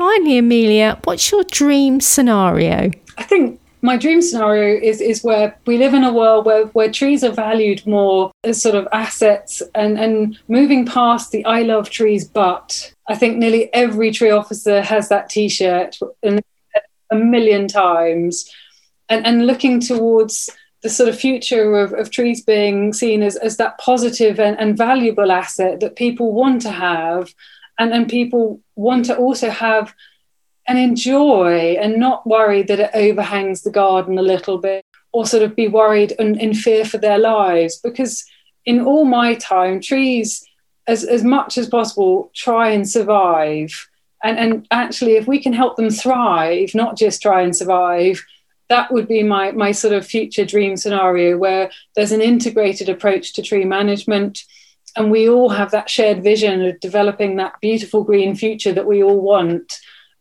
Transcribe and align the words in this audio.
Finally, 0.00 0.38
Amelia, 0.38 0.98
what's 1.04 1.30
your 1.30 1.44
dream 1.44 2.00
scenario? 2.00 2.90
I 3.18 3.22
think 3.22 3.60
my 3.82 3.98
dream 3.98 4.22
scenario 4.22 4.80
is 4.80 4.98
is 4.98 5.22
where 5.22 5.54
we 5.66 5.76
live 5.76 5.92
in 5.92 6.04
a 6.04 6.10
world 6.10 6.46
where, 6.46 6.64
where 6.68 6.90
trees 6.90 7.22
are 7.22 7.32
valued 7.32 7.86
more 7.86 8.30
as 8.42 8.62
sort 8.62 8.76
of 8.76 8.88
assets 8.92 9.62
and, 9.74 9.98
and 9.98 10.38
moving 10.48 10.86
past 10.86 11.32
the 11.32 11.44
I 11.44 11.64
love 11.64 11.90
trees 11.90 12.26
but 12.26 12.94
I 13.10 13.14
think 13.14 13.36
nearly 13.36 13.68
every 13.74 14.10
tree 14.10 14.30
officer 14.30 14.80
has 14.80 15.10
that 15.10 15.28
t-shirt 15.28 15.98
a 17.10 17.14
million 17.14 17.68
times 17.68 18.50
and, 19.10 19.26
and 19.26 19.46
looking 19.46 19.80
towards 19.80 20.48
the 20.82 20.88
sort 20.88 21.10
of 21.10 21.20
future 21.20 21.74
of, 21.74 21.92
of 21.92 22.10
trees 22.10 22.42
being 22.42 22.94
seen 22.94 23.22
as, 23.22 23.36
as 23.36 23.58
that 23.58 23.76
positive 23.76 24.40
and, 24.40 24.58
and 24.58 24.78
valuable 24.78 25.30
asset 25.30 25.80
that 25.80 25.96
people 25.96 26.32
want 26.32 26.62
to 26.62 26.70
have 26.70 27.34
and, 27.80 27.92
then 27.92 28.06
people 28.06 28.60
want 28.76 29.06
to 29.06 29.16
also 29.16 29.50
have 29.50 29.92
and 30.68 30.78
enjoy 30.78 31.76
and 31.80 31.96
not 31.96 32.26
worry 32.26 32.62
that 32.62 32.78
it 32.78 32.90
overhangs 32.94 33.62
the 33.62 33.70
garden 33.70 34.18
a 34.18 34.22
little 34.22 34.58
bit 34.58 34.84
or 35.12 35.26
sort 35.26 35.42
of 35.42 35.56
be 35.56 35.66
worried 35.66 36.14
and 36.18 36.40
in 36.40 36.54
fear 36.54 36.84
for 36.84 36.98
their 36.98 37.18
lives. 37.18 37.80
Because 37.82 38.24
in 38.64 38.80
all 38.80 39.04
my 39.04 39.34
time 39.34 39.80
trees 39.80 40.44
as, 40.86 41.02
as 41.04 41.24
much 41.24 41.58
as 41.58 41.68
possible 41.68 42.30
try 42.36 42.70
and 42.70 42.88
survive. 42.88 43.88
And, 44.22 44.38
and 44.38 44.66
actually 44.70 45.16
if 45.16 45.26
we 45.26 45.42
can 45.42 45.52
help 45.52 45.76
them 45.76 45.90
thrive 45.90 46.74
not 46.74 46.96
just 46.96 47.22
try 47.22 47.42
and 47.42 47.56
survive 47.56 48.22
that 48.70 48.92
would 48.92 49.08
be 49.08 49.24
my, 49.24 49.50
my 49.50 49.72
sort 49.72 49.92
of 49.92 50.06
future 50.06 50.46
dream 50.46 50.76
scenario 50.76 51.36
where 51.36 51.70
there's 51.96 52.12
an 52.12 52.20
integrated 52.22 52.88
approach 52.88 53.34
to 53.34 53.42
tree 53.42 53.64
management 53.64 54.44
and 54.96 55.10
we 55.10 55.28
all 55.28 55.48
have 55.48 55.70
that 55.70 55.90
shared 55.90 56.22
vision 56.22 56.64
of 56.64 56.80
developing 56.80 57.36
that 57.36 57.60
beautiful 57.60 58.04
green 58.04 58.34
future 58.34 58.72
that 58.72 58.86
we 58.86 59.02
all 59.02 59.20
want 59.20 59.80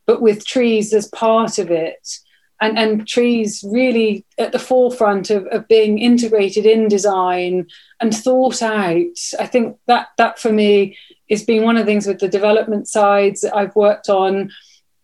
but 0.10 0.24
with 0.24 0.44
trees 0.44 0.92
as 0.92 1.08
part 1.10 1.60
of 1.60 1.70
it. 1.70 2.18
And, 2.60 2.80
and 2.80 3.08
trees 3.08 3.64
really 3.72 4.26
at 4.40 4.52
the 4.52 4.58
forefront 4.58 5.30
of, 5.30 5.46
of 5.52 5.68
being 5.68 6.00
integrated 6.00 6.66
in 6.66 6.88
design 6.88 7.68
and 8.02 8.12
thought 8.12 8.64
out. 8.64 9.20
I 9.40 9.46
think 9.46 9.78
that 9.86 10.08
that 10.18 10.40
for 10.40 10.52
me 10.52 10.98
is 11.28 11.44
been 11.44 11.64
one 11.64 11.78
of 11.78 11.86
the 11.86 11.92
things 11.92 12.08
with 12.08 12.18
the 12.18 12.28
development 12.28 12.88
sides 12.88 13.42
that 13.42 13.56
I've 13.56 13.76
worked 13.76 14.10
on 14.10 14.50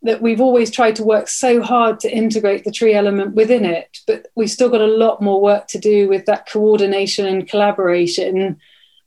that 0.02 0.23
we've 0.23 0.42
always 0.42 0.72
tried 0.72 0.95
to 0.95 1.04
work 1.04 1.28
so 1.28 1.61
hard 1.61 2.00
to 2.00 2.11
integrate 2.11 2.64
the 2.64 2.72
tree 2.72 2.95
element 2.95 3.36
within 3.36 3.64
it, 3.64 4.00
but 4.08 4.26
we've 4.34 4.50
still 4.50 4.70
got 4.70 4.82
a 4.82 4.88
lot 4.88 5.22
more 5.22 5.39
work 5.39 5.67
to 5.67 5.78
do 5.78 6.09
with 6.09 6.26
that 6.26 6.50
coordination 6.50 7.28
and 7.28 7.48
collaboration 7.48 8.59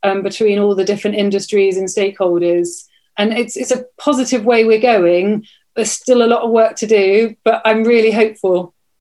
um, 0.03 0.23
between 0.23 0.59
all 0.59 0.75
the 0.75 0.85
different 0.85 1.17
industries 1.17 1.77
and 1.77 1.89
stakeholders. 1.89 2.85
And 3.17 3.33
it's 3.33 3.57
it's 3.57 3.73
a 3.73 3.85
positive 3.99 4.45
way 4.45 4.65
we're 4.65 4.81
going, 4.81 5.45
there's 5.79 5.93
still 5.93 6.25
a 6.25 6.27
lot 6.27 6.43
of 6.43 6.51
work 6.51 6.75
to 6.77 6.87
do, 6.87 7.37
but 7.45 7.63
I'm 7.65 7.85
really 7.85 8.11
hopeful. 8.11 8.75